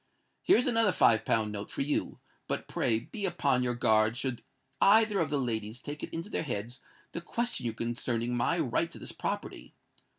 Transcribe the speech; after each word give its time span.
Here 0.41 0.57
is 0.57 0.65
another 0.65 0.91
five 0.91 1.25
pound 1.25 1.51
note 1.51 1.69
for 1.69 1.83
you; 1.83 2.19
but 2.47 2.67
pray 2.67 2.97
be 3.01 3.25
upon 3.27 3.61
your 3.61 3.75
guard 3.75 4.17
should 4.17 4.41
either 4.81 5.19
of 5.19 5.29
the 5.29 5.37
ladies 5.37 5.79
take 5.79 6.01
it 6.01 6.09
into 6.11 6.27
their 6.31 6.41
heads 6.41 6.79
to 7.13 7.21
question 7.21 7.67
you 7.67 7.73
concerning 7.73 8.35
my 8.35 8.57
right 8.57 8.89
to 8.89 8.97
this 8.97 9.11
property. 9.11 9.75